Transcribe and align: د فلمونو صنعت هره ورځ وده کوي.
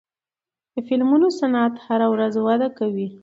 د 0.73 0.75
فلمونو 0.87 1.27
صنعت 1.39 1.73
هره 1.85 2.07
ورځ 2.13 2.33
وده 2.47 2.69
کوي. 2.77 3.07